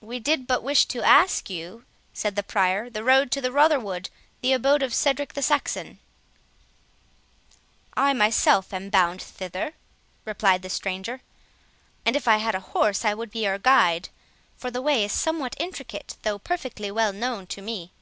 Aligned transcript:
"We 0.00 0.18
did 0.18 0.48
but 0.48 0.64
wish 0.64 0.86
to 0.86 1.04
ask 1.04 1.48
you," 1.48 1.84
said 2.12 2.34
the 2.34 2.42
Prior, 2.42 2.90
"the 2.90 3.04
road 3.04 3.30
to 3.30 3.40
Rotherwood, 3.48 4.10
the 4.40 4.52
abode 4.52 4.82
of 4.82 4.92
Cedric 4.92 5.34
the 5.34 5.40
Saxon." 5.40 6.00
"I 7.96 8.12
myself 8.12 8.72
am 8.74 8.90
bound 8.90 9.22
thither," 9.22 9.74
replied 10.24 10.62
the 10.62 10.68
stranger; 10.68 11.20
"and 12.04 12.16
if 12.16 12.26
I 12.26 12.38
had 12.38 12.56
a 12.56 12.70
horse, 12.74 13.04
I 13.04 13.14
would 13.14 13.30
be 13.30 13.44
your 13.44 13.56
guide, 13.58 14.08
for 14.56 14.72
the 14.72 14.82
way 14.82 15.04
is 15.04 15.12
somewhat 15.12 15.54
intricate, 15.60 16.16
though 16.22 16.40
perfectly 16.40 16.90
well 16.90 17.12
known 17.12 17.46
to 17.46 17.62
me." 17.62 17.92